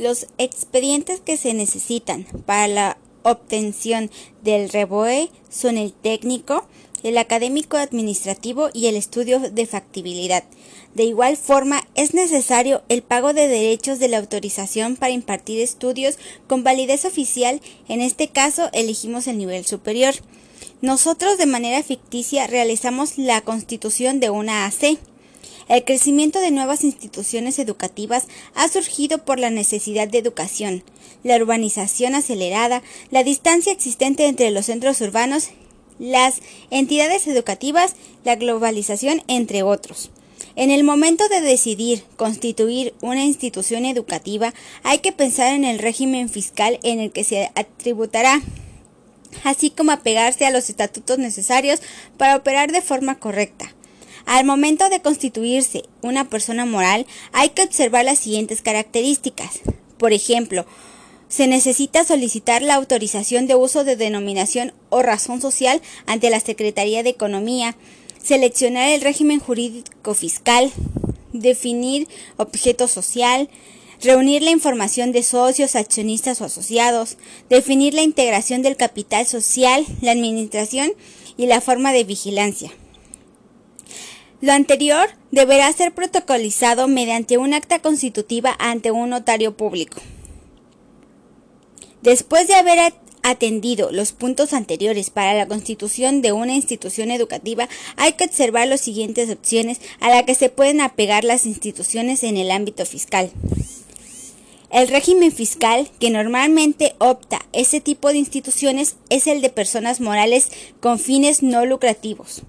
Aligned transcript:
Los 0.00 0.28
expedientes 0.38 1.20
que 1.20 1.36
se 1.36 1.52
necesitan 1.52 2.24
para 2.46 2.68
la 2.68 2.96
obtención 3.22 4.10
del 4.42 4.70
REBOE 4.70 5.28
son 5.50 5.76
el 5.76 5.92
técnico, 5.92 6.64
el 7.02 7.18
académico 7.18 7.76
administrativo 7.76 8.70
y 8.72 8.86
el 8.86 8.96
estudio 8.96 9.40
de 9.40 9.66
factibilidad. 9.66 10.42
De 10.94 11.04
igual 11.04 11.36
forma, 11.36 11.86
es 11.96 12.14
necesario 12.14 12.82
el 12.88 13.02
pago 13.02 13.34
de 13.34 13.46
derechos 13.46 13.98
de 13.98 14.08
la 14.08 14.16
autorización 14.16 14.96
para 14.96 15.12
impartir 15.12 15.60
estudios 15.60 16.16
con 16.46 16.64
validez 16.64 17.04
oficial, 17.04 17.60
en 17.86 18.00
este 18.00 18.28
caso 18.28 18.70
elegimos 18.72 19.26
el 19.26 19.36
nivel 19.36 19.66
superior. 19.66 20.14
Nosotros 20.80 21.36
de 21.36 21.44
manera 21.44 21.82
ficticia 21.82 22.46
realizamos 22.46 23.18
la 23.18 23.42
constitución 23.42 24.18
de 24.18 24.30
una 24.30 24.64
AC. 24.64 24.98
El 25.70 25.84
crecimiento 25.84 26.40
de 26.40 26.50
nuevas 26.50 26.82
instituciones 26.82 27.60
educativas 27.60 28.26
ha 28.56 28.66
surgido 28.66 29.24
por 29.24 29.38
la 29.38 29.50
necesidad 29.50 30.08
de 30.08 30.18
educación, 30.18 30.82
la 31.22 31.36
urbanización 31.36 32.16
acelerada, 32.16 32.82
la 33.12 33.22
distancia 33.22 33.72
existente 33.72 34.26
entre 34.26 34.50
los 34.50 34.66
centros 34.66 35.00
urbanos, 35.00 35.50
las 36.00 36.40
entidades 36.72 37.28
educativas, 37.28 37.94
la 38.24 38.34
globalización, 38.34 39.22
entre 39.28 39.62
otros. 39.62 40.10
En 40.56 40.72
el 40.72 40.82
momento 40.82 41.28
de 41.28 41.40
decidir 41.40 42.02
constituir 42.16 42.92
una 43.00 43.24
institución 43.24 43.84
educativa, 43.84 44.52
hay 44.82 44.98
que 44.98 45.12
pensar 45.12 45.54
en 45.54 45.64
el 45.64 45.78
régimen 45.78 46.28
fiscal 46.28 46.80
en 46.82 46.98
el 46.98 47.12
que 47.12 47.22
se 47.22 47.48
tributará, 47.76 48.42
así 49.44 49.70
como 49.70 49.92
apegarse 49.92 50.46
a 50.46 50.50
los 50.50 50.68
estatutos 50.68 51.20
necesarios 51.20 51.80
para 52.16 52.34
operar 52.34 52.72
de 52.72 52.82
forma 52.82 53.20
correcta. 53.20 53.72
Al 54.26 54.44
momento 54.44 54.88
de 54.88 55.00
constituirse 55.00 55.84
una 56.02 56.28
persona 56.28 56.66
moral, 56.66 57.06
hay 57.32 57.50
que 57.50 57.62
observar 57.62 58.04
las 58.04 58.18
siguientes 58.18 58.62
características. 58.62 59.60
Por 59.98 60.12
ejemplo, 60.12 60.66
se 61.28 61.46
necesita 61.46 62.04
solicitar 62.04 62.60
la 62.62 62.74
autorización 62.74 63.46
de 63.46 63.54
uso 63.54 63.84
de 63.84 63.96
denominación 63.96 64.72
o 64.88 65.02
razón 65.02 65.40
social 65.40 65.80
ante 66.06 66.28
la 66.28 66.40
Secretaría 66.40 67.02
de 67.02 67.10
Economía, 67.10 67.76
seleccionar 68.22 68.88
el 68.88 69.00
régimen 69.00 69.38
jurídico 69.38 70.14
fiscal, 70.14 70.72
definir 71.32 72.08
objeto 72.36 72.88
social, 72.88 73.48
reunir 74.02 74.42
la 74.42 74.50
información 74.50 75.12
de 75.12 75.22
socios, 75.22 75.76
accionistas 75.76 76.40
o 76.40 76.46
asociados, 76.46 77.16
definir 77.48 77.94
la 77.94 78.02
integración 78.02 78.62
del 78.62 78.76
capital 78.76 79.26
social, 79.26 79.84
la 80.00 80.12
administración 80.12 80.92
y 81.36 81.46
la 81.46 81.60
forma 81.60 81.92
de 81.92 82.04
vigilancia. 82.04 82.72
Lo 84.40 84.52
anterior 84.52 85.08
deberá 85.30 85.70
ser 85.72 85.92
protocolizado 85.92 86.88
mediante 86.88 87.36
un 87.36 87.52
acta 87.52 87.80
constitutiva 87.80 88.56
ante 88.58 88.90
un 88.90 89.10
notario 89.10 89.54
público. 89.54 90.00
Después 92.00 92.48
de 92.48 92.54
haber 92.54 92.94
atendido 93.22 93.90
los 93.92 94.12
puntos 94.12 94.54
anteriores 94.54 95.10
para 95.10 95.34
la 95.34 95.46
constitución 95.46 96.22
de 96.22 96.32
una 96.32 96.54
institución 96.54 97.10
educativa, 97.10 97.68
hay 97.96 98.14
que 98.14 98.24
observar 98.24 98.66
las 98.66 98.80
siguientes 98.80 99.28
opciones 99.30 99.80
a 100.00 100.08
las 100.08 100.22
que 100.22 100.34
se 100.34 100.48
pueden 100.48 100.80
apegar 100.80 101.24
las 101.24 101.44
instituciones 101.44 102.24
en 102.24 102.38
el 102.38 102.50
ámbito 102.50 102.86
fiscal. 102.86 103.30
El 104.70 104.88
régimen 104.88 105.32
fiscal 105.32 105.90
que 105.98 106.08
normalmente 106.08 106.94
opta 106.98 107.44
ese 107.52 107.80
tipo 107.80 108.08
de 108.08 108.18
instituciones 108.18 108.96
es 109.10 109.26
el 109.26 109.42
de 109.42 109.50
personas 109.50 110.00
morales 110.00 110.50
con 110.80 110.98
fines 110.98 111.42
no 111.42 111.66
lucrativos. 111.66 112.42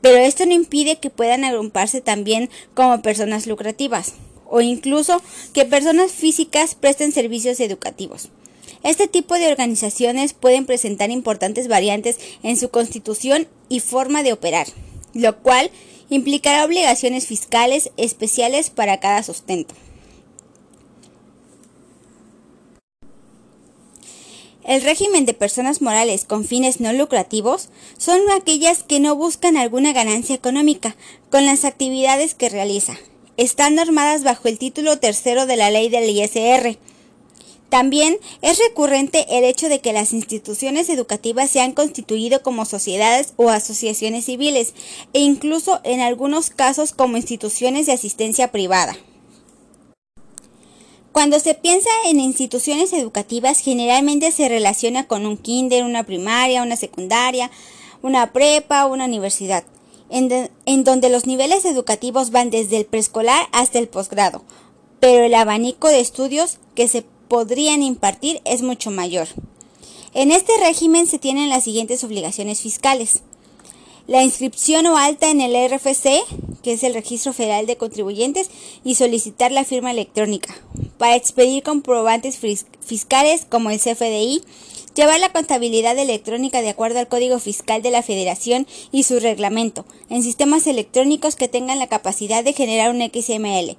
Pero 0.00 0.18
esto 0.18 0.46
no 0.46 0.52
impide 0.52 0.98
que 0.98 1.10
puedan 1.10 1.44
agruparse 1.44 2.00
también 2.00 2.50
como 2.74 3.02
personas 3.02 3.46
lucrativas 3.46 4.14
o 4.50 4.60
incluso 4.60 5.20
que 5.52 5.64
personas 5.64 6.12
físicas 6.12 6.74
presten 6.74 7.12
servicios 7.12 7.60
educativos. 7.60 8.30
Este 8.82 9.08
tipo 9.08 9.34
de 9.34 9.48
organizaciones 9.48 10.32
pueden 10.32 10.64
presentar 10.64 11.10
importantes 11.10 11.68
variantes 11.68 12.18
en 12.42 12.56
su 12.56 12.70
constitución 12.70 13.48
y 13.68 13.80
forma 13.80 14.22
de 14.22 14.32
operar, 14.32 14.68
lo 15.14 15.38
cual 15.38 15.70
implicará 16.10 16.64
obligaciones 16.64 17.26
fiscales 17.26 17.90
especiales 17.96 18.70
para 18.70 19.00
cada 19.00 19.22
sustento. 19.22 19.74
El 24.68 24.82
régimen 24.82 25.24
de 25.24 25.32
personas 25.32 25.80
morales 25.80 26.26
con 26.26 26.44
fines 26.44 26.78
no 26.78 26.92
lucrativos 26.92 27.70
son 27.96 28.20
aquellas 28.30 28.82
que 28.82 29.00
no 29.00 29.16
buscan 29.16 29.56
alguna 29.56 29.94
ganancia 29.94 30.34
económica 30.34 30.94
con 31.30 31.46
las 31.46 31.64
actividades 31.64 32.34
que 32.34 32.50
realiza. 32.50 32.98
Están 33.38 33.76
normadas 33.76 34.24
bajo 34.24 34.46
el 34.46 34.58
título 34.58 34.98
tercero 34.98 35.46
de 35.46 35.56
la 35.56 35.70
ley 35.70 35.88
del 35.88 36.10
ISR, 36.10 36.76
también 37.70 38.18
es 38.40 38.58
recurrente 38.58 39.26
el 39.30 39.44
hecho 39.44 39.68
de 39.68 39.80
que 39.80 39.92
las 39.92 40.12
instituciones 40.12 40.88
educativas 40.88 41.50
se 41.50 41.60
han 41.60 41.72
constituido 41.72 42.42
como 42.42 42.64
sociedades 42.64 43.34
o 43.36 43.50
asociaciones 43.50 44.24
civiles 44.24 44.74
e 45.12 45.20
incluso 45.20 45.80
en 45.84 46.00
algunos 46.00 46.48
casos 46.50 46.92
como 46.92 47.18
instituciones 47.18 47.86
de 47.86 47.92
asistencia 47.92 48.52
privada. 48.52 48.96
Cuando 51.18 51.40
se 51.40 51.54
piensa 51.54 51.90
en 52.06 52.20
instituciones 52.20 52.92
educativas 52.92 53.58
generalmente 53.58 54.30
se 54.30 54.48
relaciona 54.48 55.08
con 55.08 55.26
un 55.26 55.36
kinder, 55.36 55.82
una 55.82 56.04
primaria, 56.04 56.62
una 56.62 56.76
secundaria, 56.76 57.50
una 58.02 58.32
prepa, 58.32 58.86
una 58.86 59.06
universidad, 59.06 59.64
en, 60.10 60.48
en 60.64 60.84
donde 60.84 61.08
los 61.08 61.26
niveles 61.26 61.64
educativos 61.64 62.30
van 62.30 62.50
desde 62.50 62.76
el 62.76 62.86
preescolar 62.86 63.48
hasta 63.50 63.80
el 63.80 63.88
posgrado, 63.88 64.44
pero 65.00 65.24
el 65.24 65.34
abanico 65.34 65.88
de 65.88 65.98
estudios 65.98 66.58
que 66.76 66.86
se 66.86 67.02
podrían 67.26 67.82
impartir 67.82 68.40
es 68.44 68.62
mucho 68.62 68.92
mayor. 68.92 69.26
En 70.14 70.30
este 70.30 70.52
régimen 70.60 71.08
se 71.08 71.18
tienen 71.18 71.48
las 71.48 71.64
siguientes 71.64 72.04
obligaciones 72.04 72.60
fiscales. 72.60 73.22
La 74.06 74.22
inscripción 74.22 74.86
o 74.86 74.96
alta 74.96 75.30
en 75.30 75.40
el 75.40 75.68
RFC, 75.68 76.22
que 76.68 76.74
es 76.74 76.84
el 76.84 76.92
Registro 76.92 77.32
Federal 77.32 77.64
de 77.64 77.78
Contribuyentes, 77.78 78.50
y 78.84 78.96
solicitar 78.96 79.50
la 79.50 79.64
firma 79.64 79.90
electrónica. 79.90 80.54
Para 80.98 81.16
expedir 81.16 81.62
comprobantes 81.62 82.38
fiscales 82.38 83.46
como 83.48 83.70
el 83.70 83.80
CFDI, 83.80 84.42
llevar 84.94 85.18
la 85.18 85.32
contabilidad 85.32 85.96
electrónica 85.96 86.60
de 86.60 86.68
acuerdo 86.68 86.98
al 86.98 87.08
Código 87.08 87.38
Fiscal 87.38 87.80
de 87.80 87.90
la 87.90 88.02
Federación 88.02 88.66
y 88.92 89.04
su 89.04 89.18
reglamento, 89.18 89.86
en 90.10 90.22
sistemas 90.22 90.66
electrónicos 90.66 91.36
que 91.36 91.48
tengan 91.48 91.78
la 91.78 91.86
capacidad 91.86 92.44
de 92.44 92.52
generar 92.52 92.94
un 92.94 93.00
XML. 93.00 93.78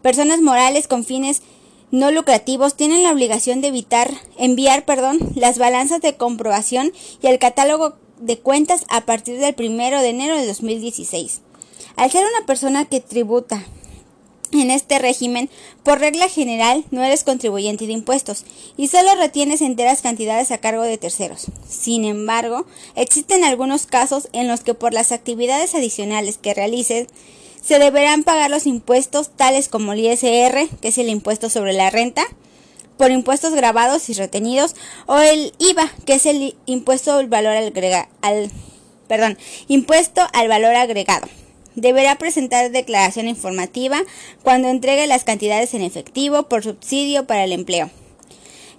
Personas 0.00 0.40
morales 0.40 0.86
con 0.86 1.04
fines 1.04 1.42
no 1.90 2.12
lucrativos 2.12 2.76
tienen 2.76 3.02
la 3.02 3.10
obligación 3.10 3.62
de 3.62 3.68
evitar, 3.68 4.12
enviar, 4.36 4.84
perdón, 4.84 5.18
las 5.34 5.58
balanzas 5.58 6.00
de 6.02 6.14
comprobación 6.16 6.92
y 7.20 7.26
el 7.26 7.40
catálogo 7.40 7.96
de 8.20 8.38
cuentas 8.38 8.84
a 8.90 9.06
partir 9.06 9.40
del 9.40 9.56
1 9.58 10.02
de 10.02 10.08
enero 10.08 10.36
de 10.36 10.46
2016. 10.46 11.40
Al 11.98 12.12
ser 12.12 12.24
una 12.24 12.46
persona 12.46 12.84
que 12.84 13.00
tributa 13.00 13.60
en 14.52 14.70
este 14.70 15.00
régimen, 15.00 15.50
por 15.82 15.98
regla 15.98 16.28
general, 16.28 16.84
no 16.92 17.02
eres 17.02 17.24
contribuyente 17.24 17.88
de 17.88 17.92
impuestos 17.92 18.44
y 18.76 18.86
solo 18.86 19.16
retienes 19.16 19.62
enteras 19.62 20.00
cantidades 20.00 20.52
a 20.52 20.58
cargo 20.58 20.84
de 20.84 20.96
terceros. 20.96 21.46
Sin 21.68 22.04
embargo, 22.04 22.66
existen 22.94 23.42
algunos 23.42 23.86
casos 23.86 24.28
en 24.32 24.46
los 24.46 24.60
que 24.60 24.74
por 24.74 24.94
las 24.94 25.10
actividades 25.10 25.74
adicionales 25.74 26.38
que 26.38 26.54
realices, 26.54 27.08
se 27.60 27.80
deberán 27.80 28.22
pagar 28.22 28.48
los 28.48 28.68
impuestos 28.68 29.30
tales 29.30 29.68
como 29.68 29.92
el 29.92 29.98
ISR, 29.98 30.68
que 30.80 30.88
es 30.88 30.98
el 30.98 31.08
impuesto 31.08 31.50
sobre 31.50 31.72
la 31.72 31.90
renta, 31.90 32.22
por 32.96 33.10
impuestos 33.10 33.54
grabados 33.54 34.08
y 34.08 34.12
retenidos, 34.12 34.76
o 35.06 35.18
el 35.18 35.52
IVA, 35.58 35.90
que 36.06 36.14
es 36.14 36.26
el 36.26 36.54
impuesto 36.64 37.14
al 37.14 37.26
valor 37.26 37.56
agregado, 37.56 38.06
al, 38.22 38.52
impuesto 39.66 40.22
al 40.32 40.46
valor 40.46 40.76
agregado. 40.76 41.26
Deberá 41.80 42.16
presentar 42.16 42.72
declaración 42.72 43.28
informativa 43.28 44.02
cuando 44.42 44.68
entregue 44.68 45.06
las 45.06 45.22
cantidades 45.22 45.74
en 45.74 45.82
efectivo 45.82 46.48
por 46.48 46.64
subsidio 46.64 47.28
para 47.28 47.44
el 47.44 47.52
empleo. 47.52 47.88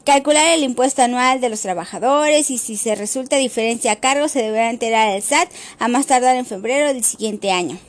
Calcular 0.04 0.50
el 0.50 0.64
impuesto 0.64 1.02
anual 1.02 1.40
de 1.40 1.48
los 1.48 1.62
trabajadores 1.62 2.52
y 2.52 2.58
si 2.58 2.76
se 2.76 2.96
resulta 2.96 3.38
diferencia 3.38 3.94
a 3.94 3.96
cargo 3.96 4.28
se 4.28 4.42
deberá 4.42 4.70
enterar 4.70 5.12
al 5.12 5.22
SAT 5.22 5.50
a 5.78 5.88
más 5.88 6.08
tardar 6.08 6.36
en 6.36 6.46
febrero 6.46 6.88
del 6.88 7.06
siguiente 7.06 7.52
año. 7.52 7.80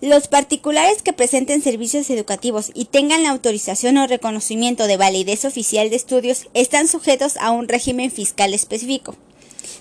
Los 0.00 0.28
particulares 0.28 1.02
que 1.02 1.12
presenten 1.12 1.60
servicios 1.60 2.08
educativos 2.10 2.70
y 2.72 2.84
tengan 2.84 3.24
la 3.24 3.30
autorización 3.30 3.96
o 3.96 4.06
reconocimiento 4.06 4.86
de 4.86 4.96
validez 4.96 5.44
oficial 5.44 5.90
de 5.90 5.96
estudios 5.96 6.46
están 6.54 6.86
sujetos 6.86 7.36
a 7.38 7.50
un 7.50 7.66
régimen 7.66 8.12
fiscal 8.12 8.54
específico, 8.54 9.16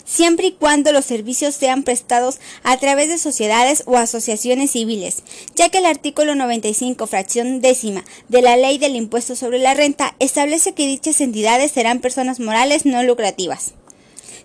siempre 0.08 0.48
y 0.48 0.52
cuando 0.54 0.92
los 0.92 1.06
servicios 1.06 1.54
sean 1.54 1.84
prestados 1.84 2.40
a 2.64 2.78
través 2.78 3.10
de 3.10 3.18
sociedades 3.18 3.84
o 3.86 3.98
asociaciones 3.98 4.72
civiles, 4.72 5.24
ya 5.56 5.70
que 5.70 5.80
el 5.80 5.86
artículo 5.86 6.34
95, 6.34 7.06
fracción 7.06 7.62
décima 7.62 8.04
de 8.30 8.42
la 8.42 8.58
Ley 8.58 8.78
del 8.78 8.96
Impuesto 8.96 9.36
sobre 9.36 9.60
la 9.60 9.74
Renta 9.74 10.16
establece 10.20 10.74
que 10.74 10.88
dichas 10.88 11.22
entidades 11.22 11.72
serán 11.72 12.00
personas 12.00 12.40
morales 12.40 12.86
no 12.86 13.04
lucrativas. 13.04 13.74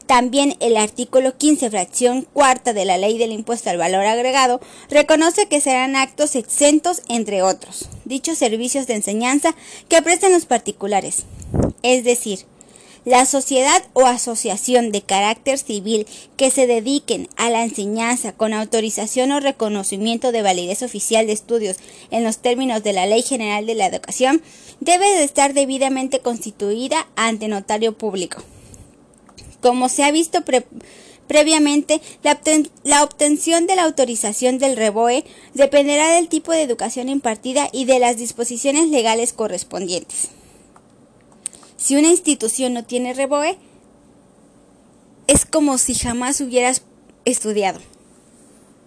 También 0.07 0.57
el 0.61 0.77
artículo 0.77 1.39
15, 1.39 1.71
fracción 1.71 2.27
cuarta 2.33 2.73
de 2.73 2.85
la 2.85 2.99
Ley 2.99 3.19
del 3.19 3.33
Impuesto 3.33 3.71
al 3.71 3.79
Valor 3.79 4.05
Agregado, 4.05 4.61
reconoce 4.91 5.47
que 5.47 5.61
serán 5.61 5.95
actos 5.95 6.35
exentos, 6.35 7.03
entre 7.09 7.43
otros, 7.43 7.89
dichos 8.05 8.37
servicios 8.37 8.87
de 8.89 8.95
enseñanza 8.95 9.55
que 9.89 10.03
presten 10.03 10.33
los 10.33 10.45
particulares. 10.45 11.25
Es 11.83 12.05
decir, 12.05 12.41
la 13.05 13.27
sociedad 13.27 13.83
o 13.95 14.07
asociación 14.07 14.93
de 14.93 15.03
carácter 15.03 15.59
civil 15.59 16.07
que 16.37 16.51
se 16.51 16.67
dediquen 16.67 17.29
a 17.37 17.51
la 17.51 17.65
enseñanza 17.65 18.33
con 18.33 18.55
autorización 18.55 19.33
o 19.33 19.41
reconocimiento 19.41 20.31
de 20.31 20.43
validez 20.43 20.83
oficial 20.83 21.27
de 21.27 21.33
estudios 21.33 21.77
en 22.11 22.23
los 22.23 22.39
términos 22.39 22.83
de 22.85 22.93
la 22.93 23.07
Ley 23.07 23.23
General 23.23 23.67
de 23.67 23.75
la 23.75 23.87
Educación 23.87 24.43
debe 24.81 25.07
de 25.07 25.25
estar 25.25 25.53
debidamente 25.53 26.21
constituida 26.21 27.09
ante 27.17 27.49
notario 27.49 27.97
público. 27.97 28.43
Como 29.61 29.89
se 29.89 30.05
ha 30.05 30.11
visto 30.11 30.41
previamente, 31.27 32.01
la, 32.23 32.41
la, 32.85 33.05
obtención 33.05 33.67
de 33.67 33.77
la 33.77 33.85
autorización 33.85 34.59
del 34.59 34.77
REBOE 34.77 35.25
dependerá 35.55 36.15
del 36.15 36.29
tipo 36.29 36.53
de 36.53 36.63
educación 36.63 37.09
impartida 37.09 37.69
y 37.73 37.85
de 37.85 37.99
las 37.99 38.17
disposiciones 38.17 38.89
legales 38.89 39.33
correspondientes. 39.33 40.31
Si 41.83 41.97
una 41.97 42.11
institución 42.11 42.75
no 42.75 42.85
tiene 42.85 43.13
reboe, 43.13 43.59
es 45.27 45.45
como 45.45 45.79
si 45.79 45.97
jamás 45.97 46.41
hubieras 46.41 46.83
estudiado. 47.25 47.81